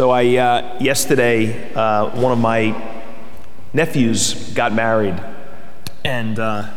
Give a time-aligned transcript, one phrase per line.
[0.00, 2.74] So I uh, yesterday, uh, one of my
[3.74, 5.22] nephews got married,
[6.06, 6.70] and uh,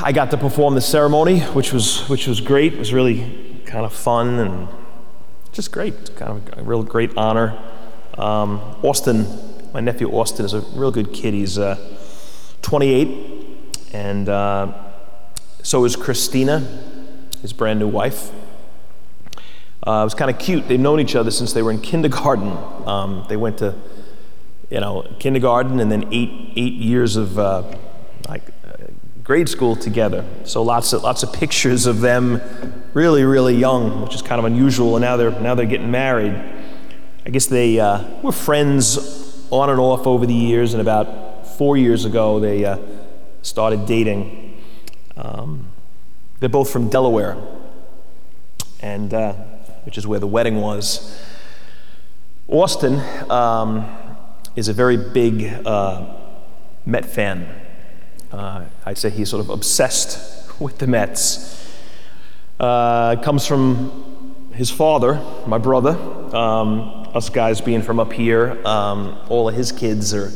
[0.00, 2.72] I got to perform the ceremony, which was which was great.
[2.72, 4.66] It was really kind of fun and
[5.52, 6.16] just great.
[6.16, 7.50] Kind of a real great honor.
[8.16, 9.26] Um, Austin,
[9.74, 11.34] my nephew Austin, is a real good kid.
[11.34, 11.76] He's uh,
[12.62, 14.72] 28, and uh,
[15.62, 16.60] so is Christina,
[17.42, 18.30] his brand new wife.
[19.86, 20.66] Uh, it was kind of cute.
[20.66, 22.56] They've known each other since they were in kindergarten.
[22.86, 23.74] Um, they went to,
[24.70, 27.64] you know, kindergarten and then eight eight years of uh,
[28.26, 28.86] like uh,
[29.22, 30.24] grade school together.
[30.44, 32.40] So lots of lots of pictures of them,
[32.94, 34.96] really really young, which is kind of unusual.
[34.96, 36.32] And now they're now they're getting married.
[37.26, 41.76] I guess they uh, were friends on and off over the years, and about four
[41.76, 42.78] years ago they uh,
[43.42, 44.62] started dating.
[45.14, 45.66] Um,
[46.40, 47.36] they're both from Delaware,
[48.80, 49.12] and
[49.84, 51.20] which is where the wedding was.
[52.48, 53.86] Austin um,
[54.56, 56.16] is a very big uh,
[56.86, 57.48] Met fan.
[58.30, 61.72] Uh, I'd say he's sort of obsessed with the Mets.
[62.60, 65.92] Uh, comes from his father, my brother.
[66.36, 70.32] Um, us guys being from up here, um, all of his kids are,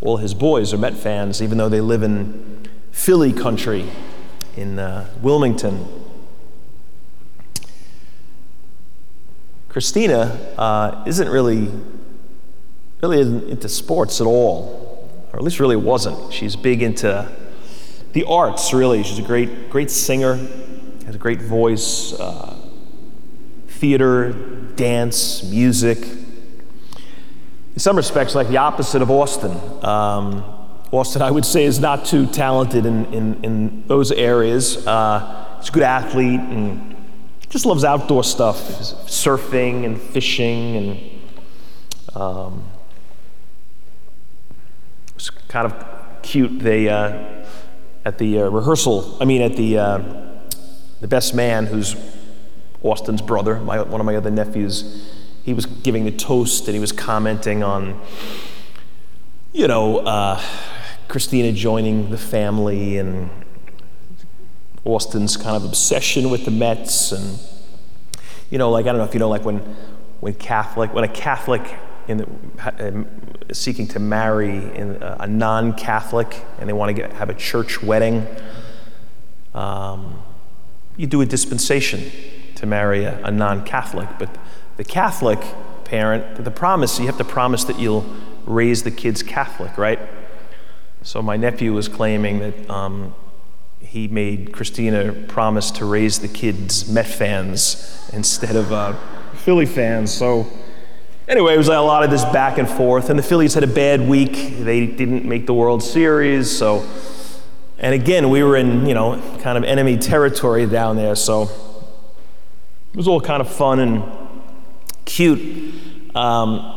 [0.00, 3.88] all his boys are Met fans, even though they live in Philly country
[4.56, 5.86] in uh, Wilmington.
[9.68, 11.70] Christina uh, isn't really,
[13.02, 16.32] really into sports at all, or at least really wasn't.
[16.32, 17.30] She's big into
[18.12, 19.02] the arts, really.
[19.02, 20.36] She's a great, great singer,
[21.04, 22.56] has a great voice, uh,
[23.68, 24.32] theater,
[24.74, 25.98] dance, music.
[25.98, 29.52] In some respects, like the opposite of Austin.
[29.84, 30.42] Um,
[30.90, 34.86] Austin, I would say, is not too talented in, in, in those areas.
[34.86, 36.96] Uh, he's a good athlete and
[37.48, 38.56] just loves outdoor stuff,
[39.06, 42.64] surfing and fishing, and um,
[45.48, 46.58] kind of cute.
[46.58, 47.44] They uh,
[48.04, 49.98] at the uh, rehearsal, I mean, at the uh,
[51.00, 51.96] the best man, who's
[52.82, 55.10] Austin's brother, my, one of my other nephews,
[55.44, 58.00] he was giving the toast and he was commenting on,
[59.52, 60.40] you know, uh,
[61.08, 63.30] Christina joining the family and
[64.88, 67.38] Austin's kind of obsession with the Mets, and
[68.50, 69.58] you know, like I don't know if you know, like when
[70.20, 71.62] when Catholic, when a Catholic
[72.08, 73.06] in the, um,
[73.52, 77.82] seeking to marry in a, a non-Catholic, and they want to get, have a church
[77.82, 78.26] wedding,
[79.54, 80.22] um,
[80.96, 82.10] you do a dispensation
[82.54, 84.34] to marry a, a non-Catholic, but
[84.78, 85.38] the Catholic
[85.84, 88.06] parent, the promise, you have to promise that you'll
[88.46, 90.00] raise the kids Catholic, right?
[91.02, 93.14] So my nephew was claiming that um,
[93.80, 98.94] he made Christina promise to raise the kids Met fans instead of uh,
[99.34, 100.12] Philly fans.
[100.12, 100.46] So,
[101.26, 103.08] anyway, it was like a lot of this back and forth.
[103.08, 104.58] And the Phillies had a bad week.
[104.58, 106.50] They didn't make the World Series.
[106.50, 106.86] So,
[107.78, 111.14] and again, we were in, you know, kind of enemy territory down there.
[111.14, 111.44] So,
[112.92, 114.04] it was all kind of fun and
[115.04, 115.74] cute.
[116.14, 116.74] Um,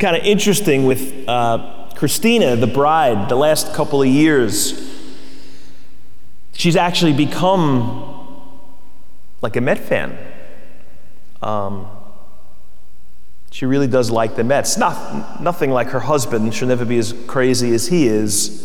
[0.00, 4.83] kind of interesting with uh, Christina, the bride, the last couple of years
[6.54, 8.10] she's actually become
[9.42, 10.16] like a Met fan.
[11.42, 11.86] Um,
[13.50, 14.76] she really does like the Mets.
[14.76, 16.54] Not, nothing like her husband.
[16.54, 18.64] She'll never be as crazy as he is.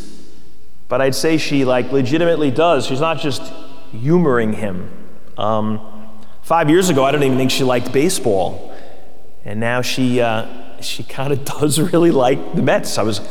[0.88, 2.88] But I'd say she like legitimately does.
[2.88, 3.44] She's not just
[3.92, 4.90] humoring him.
[5.38, 6.10] Um,
[6.42, 8.74] five years ago, I don't even think she liked baseball,
[9.46, 12.98] and now she uh, she kind of does really like the Mets.
[12.98, 13.22] I was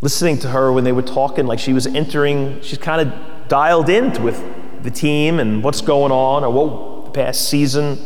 [0.00, 2.62] listening to her when they were talking, like she was entering.
[2.62, 4.42] She's kind of dialed in with
[4.82, 7.98] the team and what's going on or what the past season.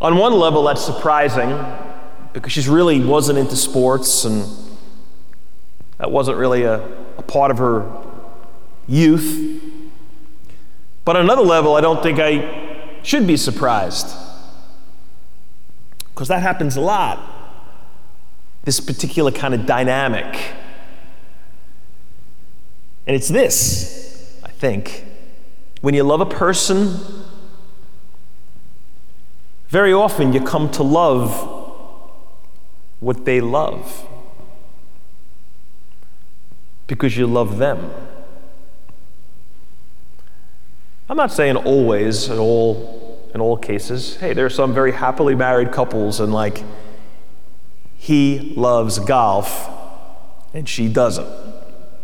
[0.00, 1.58] On one level, that's surprising
[2.32, 4.44] because she really wasn't into sports and
[5.98, 6.84] that wasn't really a,
[7.16, 7.90] a part of her
[8.86, 9.62] youth.
[11.04, 14.08] But on another level, I don't think I should be surprised
[16.14, 17.18] because that happens a lot.
[18.64, 20.54] This particular kind of dynamic.
[23.06, 25.04] And it's this, I think.
[25.80, 26.96] When you love a person,
[29.68, 31.50] very often you come to love
[33.00, 34.06] what they love
[36.86, 37.92] because you love them.
[41.08, 44.16] I'm not saying always, in all, in all cases.
[44.16, 46.62] Hey, there are some very happily married couples, and like,
[48.04, 49.70] he loves golf
[50.52, 51.26] and she doesn't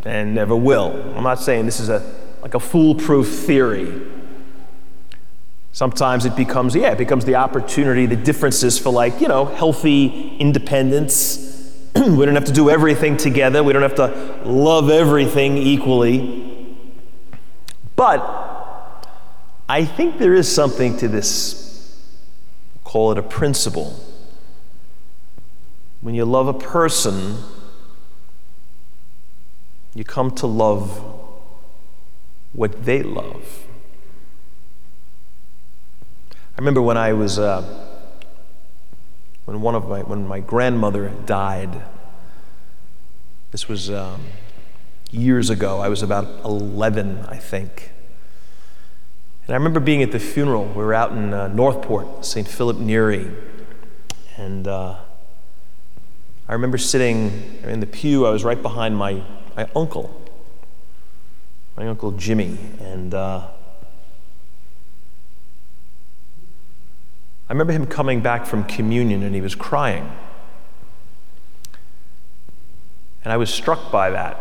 [0.05, 0.93] and never will.
[1.17, 2.03] I'm not saying this is a,
[2.43, 4.03] like a foolproof theory.
[5.73, 10.37] Sometimes it becomes, yeah, it becomes the opportunity, the differences for like, you know, healthy
[10.39, 11.47] independence.
[11.95, 13.63] we don't have to do everything together.
[13.63, 16.77] We don't have to love everything equally.
[17.95, 19.07] But
[19.69, 21.97] I think there is something to this,
[22.83, 23.95] call it a principle.
[26.01, 27.37] When you love a person,
[29.95, 31.03] you come to love
[32.53, 33.67] what they love.
[36.33, 37.63] I remember when I was, uh,
[39.45, 41.83] when one of my, when my grandmother died.
[43.51, 44.27] This was um,
[45.11, 45.81] years ago.
[45.81, 47.91] I was about 11, I think.
[49.47, 50.67] And I remember being at the funeral.
[50.67, 52.47] We were out in uh, Northport, St.
[52.47, 53.29] Philip Neri.
[54.37, 54.97] And uh,
[56.49, 58.27] I remember sitting in the pew.
[58.27, 59.23] I was right behind my
[59.61, 60.11] my uncle,
[61.77, 63.47] my uncle Jimmy, and uh,
[67.47, 70.11] I remember him coming back from communion and he was crying.
[73.23, 74.41] And I was struck by that.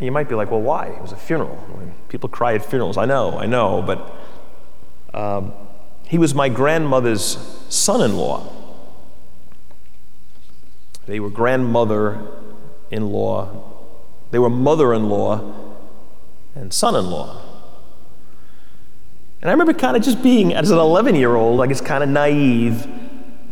[0.00, 0.88] You might be like, well, why?
[0.88, 1.58] It was a funeral.
[1.72, 2.98] I mean, people cry at funerals.
[2.98, 5.54] I know, I know, but um,
[6.06, 7.38] he was my grandmother's
[7.70, 8.52] son in law.
[11.06, 12.28] They were grandmother
[12.90, 13.71] in law
[14.32, 15.54] they were mother in law
[16.54, 17.40] and son in law.
[19.40, 22.02] And I remember kind of just being, as an 11 year old, I guess kind
[22.02, 22.86] of naive,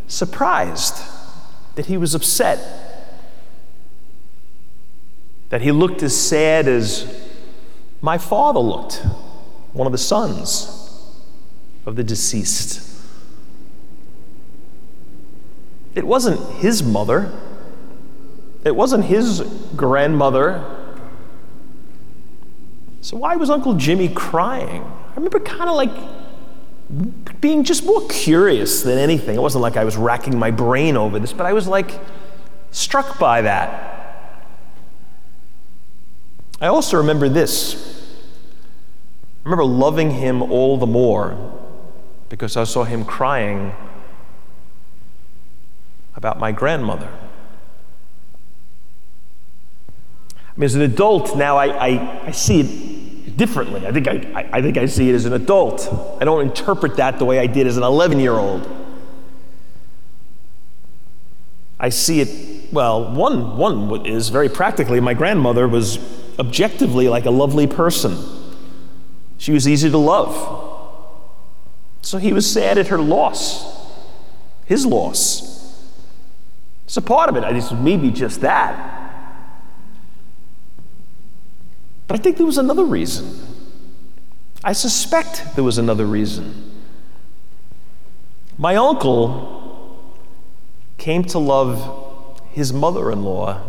[0.08, 0.96] surprised
[1.74, 2.58] that he was upset.
[5.50, 7.28] That he looked as sad as
[8.00, 9.04] my father looked,
[9.72, 10.76] one of the sons
[11.84, 12.86] of the deceased.
[15.94, 17.32] It wasn't his mother,
[18.64, 19.40] it wasn't his
[19.74, 20.64] grandmother.
[23.00, 24.82] So why was Uncle Jimmy crying?
[24.82, 29.36] I remember kind of like being just more curious than anything.
[29.36, 31.98] It wasn't like I was racking my brain over this, but I was like
[32.70, 33.86] struck by that.
[36.60, 37.86] I also remember this.
[39.44, 41.56] I remember loving him all the more
[42.28, 43.72] because I saw him crying
[46.14, 47.08] about my grandmother.
[50.60, 53.86] Mean, as an adult now, I, I, I see it differently.
[53.86, 55.88] I think I, I think I see it as an adult.
[56.20, 58.68] I don't interpret that the way I did as an 11 year old.
[61.78, 65.98] I see it, well, one, one is very practically my grandmother was
[66.38, 68.18] objectively like a lovely person.
[69.38, 70.58] She was easy to love.
[72.02, 73.64] So he was sad at her loss,
[74.66, 75.48] his loss.
[76.84, 77.44] It's a part of it.
[77.44, 79.00] I just maybe just that.
[82.10, 83.38] But I think there was another reason.
[84.64, 86.72] I suspect there was another reason.
[88.58, 90.12] My uncle
[90.98, 93.62] came to love his mother in law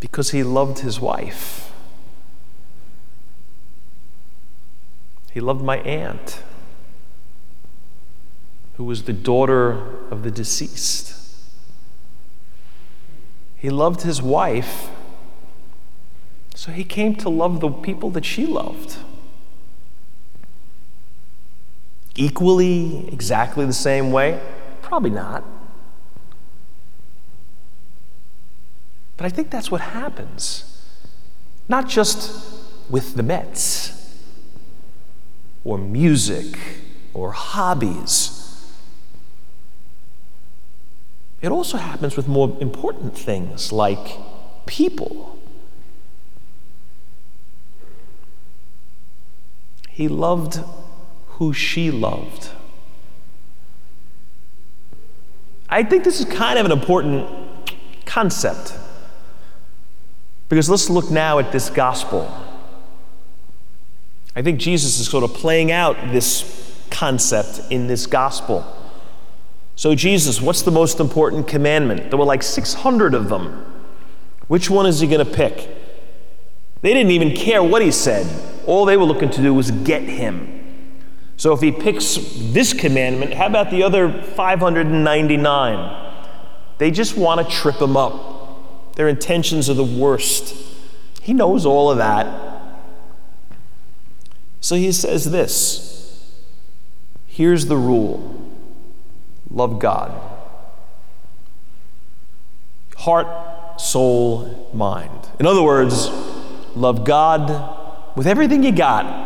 [0.00, 1.70] because he loved his wife.
[5.30, 6.42] He loved my aunt,
[8.78, 11.23] who was the daughter of the deceased.
[13.64, 14.90] He loved his wife,
[16.54, 18.98] so he came to love the people that she loved.
[22.14, 24.38] Equally, exactly the same way?
[24.82, 25.44] Probably not.
[29.16, 30.84] But I think that's what happens.
[31.66, 32.60] Not just
[32.90, 34.14] with the Mets,
[35.64, 36.58] or music,
[37.14, 38.33] or hobbies
[41.44, 44.16] it also happens with more important things like
[44.64, 45.38] people.
[49.90, 50.60] He loved
[51.36, 52.48] who she loved.
[55.68, 57.28] I think this is kind of an important
[58.06, 58.78] concept.
[60.48, 62.26] Because let's look now at this gospel.
[64.34, 68.64] I think Jesus is sort of playing out this concept in this gospel.
[69.76, 72.10] So, Jesus, what's the most important commandment?
[72.10, 73.64] There were like 600 of them.
[74.46, 75.68] Which one is he going to pick?
[76.82, 78.26] They didn't even care what he said.
[78.66, 80.62] All they were looking to do was get him.
[81.36, 82.16] So, if he picks
[82.52, 86.12] this commandment, how about the other 599?
[86.78, 88.94] They just want to trip him up.
[88.96, 90.54] Their intentions are the worst.
[91.20, 92.54] He knows all of that.
[94.64, 96.24] So he says this
[97.26, 98.53] here's the rule
[99.54, 100.12] love God.
[102.96, 105.28] Heart, soul, mind.
[105.38, 106.08] In other words,
[106.74, 109.22] love God with everything you got.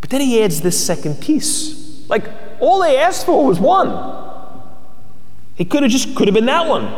[0.00, 2.08] But then he adds this second piece.
[2.08, 2.24] Like,
[2.60, 4.22] all they asked for was one.
[5.56, 6.92] It could have just could have been that one.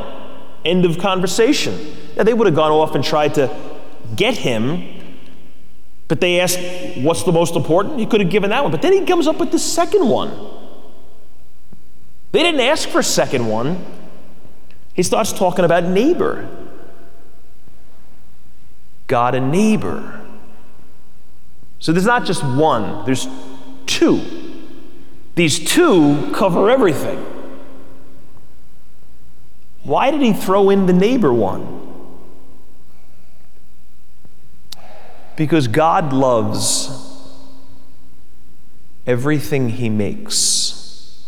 [0.64, 1.78] End of conversation.
[2.16, 3.54] Now they would have gone off and tried to
[4.16, 4.95] get him
[6.08, 6.58] but they asked,
[6.98, 7.98] What's the most important?
[7.98, 8.70] He could have given that one.
[8.70, 10.30] But then he comes up with the second one.
[12.32, 13.84] They didn't ask for a second one.
[14.94, 16.48] He starts talking about neighbor.
[19.06, 20.20] God and neighbor.
[21.78, 23.28] So there's not just one, there's
[23.86, 24.22] two.
[25.34, 27.24] These two cover everything.
[29.84, 31.85] Why did he throw in the neighbor one?
[35.36, 36.90] Because God loves
[39.06, 41.26] everything he makes.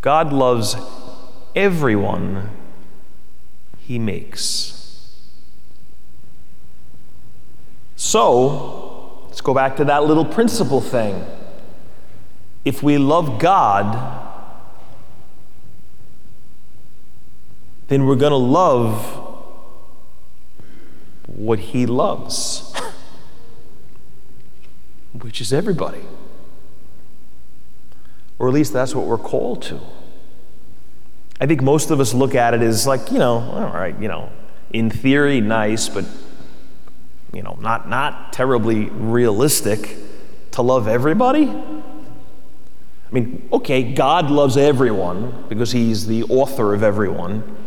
[0.00, 0.76] God loves
[1.54, 2.50] everyone
[3.78, 4.74] he makes.
[7.96, 11.24] So, let's go back to that little principle thing.
[12.64, 14.22] If we love God,
[17.88, 19.23] then we're going to love
[21.26, 22.74] what he loves,
[25.20, 26.02] which is everybody.
[28.38, 29.80] Or at least that's what we're called to.
[31.40, 34.08] I think most of us look at it as like, you know, all right, you
[34.08, 34.30] know,
[34.70, 36.04] in theory, nice, but,
[37.32, 39.96] you know, not, not terribly realistic
[40.52, 41.48] to love everybody.
[41.48, 41.82] I
[43.12, 47.63] mean, okay, God loves everyone because He's the author of everyone.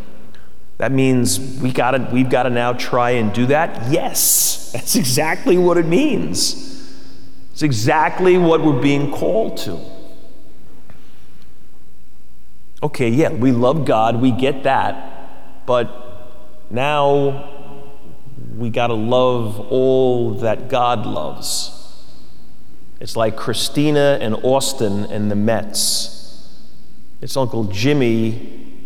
[0.77, 3.91] That means we gotta, we've got to now try and do that?
[3.91, 6.65] Yes, that's exactly what it means.
[7.51, 9.79] It's exactly what we're being called to.
[12.83, 15.89] Okay, yeah, we love God, we get that, but
[16.69, 17.49] now
[18.55, 21.73] we got to love all that God loves.
[22.99, 26.51] It's like Christina and Austin and the Mets.
[27.19, 28.76] It's Uncle Jimmy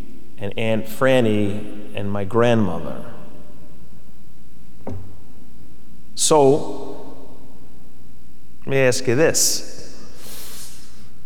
[0.42, 3.06] and Aunt Franny and my grandmother.
[6.16, 7.16] So,
[8.62, 10.04] let me ask you this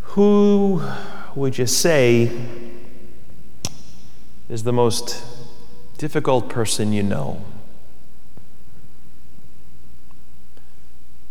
[0.01, 0.83] Who
[1.33, 2.29] would you say
[4.49, 5.23] is the most
[5.97, 7.43] difficult person you know?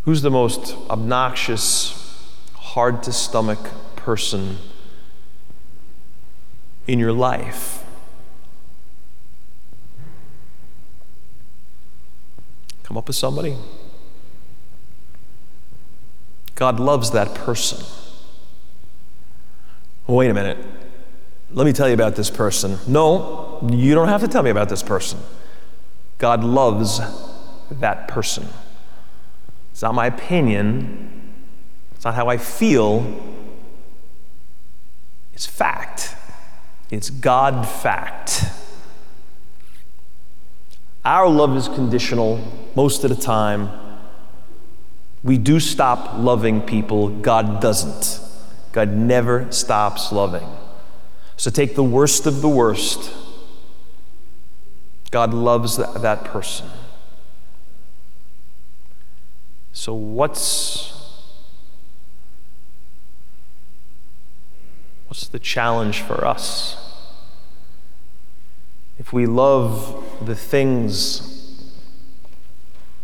[0.03, 2.01] Who's the most obnoxious,
[2.55, 4.59] hard to stomach person
[6.87, 7.83] in your life?
[12.83, 13.57] Come up with somebody.
[16.55, 17.85] God loves that person.
[20.07, 20.59] Wait a minute.
[21.51, 22.79] Let me tell you about this person.
[22.87, 25.19] No, you don't have to tell me about this person.
[26.19, 27.01] God loves
[27.71, 28.49] that person.
[29.73, 31.33] It's not my opinion,
[31.95, 33.05] it's not how I feel,
[35.33, 36.14] it's fact.
[36.91, 38.45] It's God fact.
[41.05, 42.41] Our love is conditional
[42.75, 43.71] most of the time.
[45.23, 48.21] We do stop loving people, God doesn't.
[48.73, 50.47] God never stops loving.
[51.37, 53.13] So take the worst of the worst.
[55.11, 56.67] God loves that, person.
[59.73, 60.64] So, what's
[65.15, 66.77] what's the challenge for us?
[68.99, 71.73] If we love the things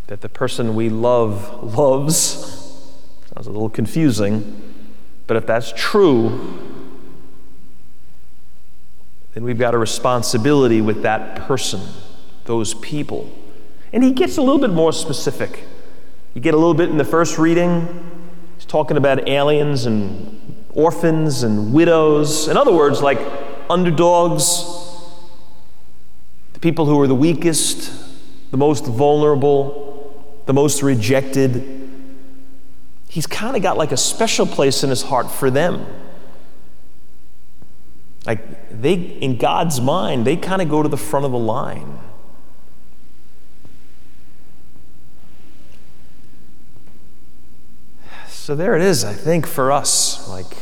[0.08, 2.82] that the person we love loves,
[3.32, 4.74] sounds a little confusing.
[5.28, 6.58] But if that's true,
[9.34, 11.80] then we've got a responsibility with that person,
[12.44, 13.30] those people.
[13.92, 15.62] And he gets a little bit more specific.
[16.34, 18.10] You get a little bit in the first reading,
[18.56, 20.39] he's talking about aliens and
[20.74, 22.48] orphans and widows.
[22.48, 23.20] In other words, like
[23.68, 24.64] underdogs,
[26.52, 27.92] the people who are the weakest,
[28.50, 31.80] the most vulnerable, the most rejected
[33.10, 35.84] he's kind of got like a special place in his heart for them.
[38.24, 41.98] Like they, in God's mind, they kind of go to the front of the line.
[48.28, 50.09] So there it is, I think, for us.
[50.28, 50.56] Like,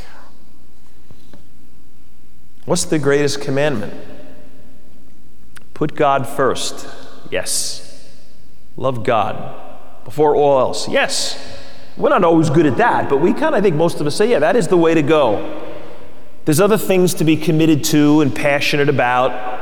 [2.65, 3.95] what's the greatest commandment?
[5.75, 6.89] Put God first.
[7.31, 8.09] Yes.
[8.77, 9.55] Love God
[10.05, 10.89] before all else.
[10.89, 11.57] Yes.
[11.97, 14.31] We're not always good at that, but we kind of, think most of us say,
[14.31, 15.65] yeah, that is the way to go.
[16.45, 19.59] There's other things to be committed to and passionate about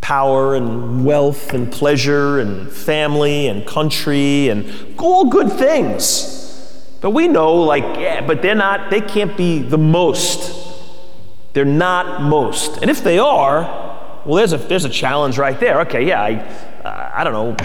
[0.00, 6.39] power and wealth and pleasure and family and country and all good things.
[7.00, 10.68] But we know, like, yeah, but they're not, they can't be the most.
[11.52, 12.78] They're not most.
[12.78, 13.62] And if they are,
[14.24, 15.80] well, there's a, there's a challenge right there.
[15.82, 16.34] Okay, yeah, I,
[16.84, 17.56] uh, I don't know,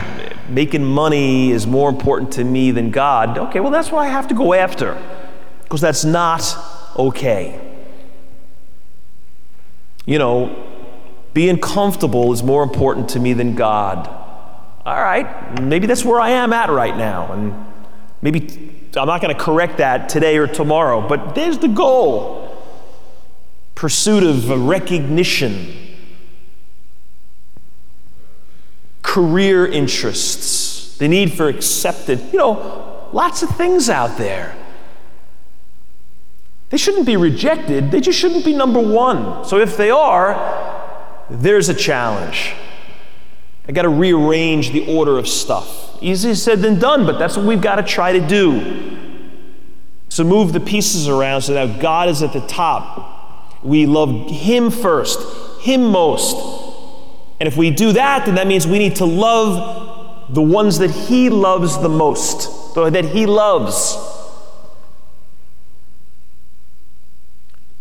[0.49, 3.37] making money is more important to me than God.
[3.37, 4.97] Okay, well, that's what I have to go after
[5.63, 6.57] because that's not
[6.97, 7.59] okay.
[10.05, 10.63] You know,
[11.33, 14.07] being comfortable is more important to me than God.
[14.85, 17.31] All right, maybe that's where I am at right now.
[17.33, 17.53] And
[18.21, 22.41] maybe I'm not going to correct that today or tomorrow, but there's the goal
[23.75, 25.97] pursuit of recognition,
[29.01, 32.31] career interests, the need for acceptance.
[32.31, 34.55] You know, lots of things out there.
[36.69, 39.45] They shouldn't be rejected, they just shouldn't be number one.
[39.45, 42.53] So if they are, there's a challenge.
[43.67, 45.97] I got to rearrange the order of stuff.
[46.01, 48.95] Easier said than done, but that's what we've got to try to do.
[50.09, 53.63] So move the pieces around so that God is at the top.
[53.63, 55.19] We love Him first,
[55.61, 56.35] Him most.
[57.39, 60.91] And if we do that, then that means we need to love the ones that
[60.91, 63.97] He loves the most, that He loves.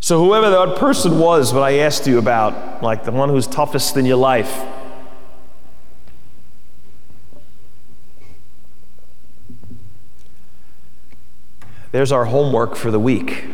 [0.00, 3.96] So, whoever that person was, what I asked you about, like the one who's toughest
[3.96, 4.62] in your life,
[11.94, 13.44] There's our homework for the week.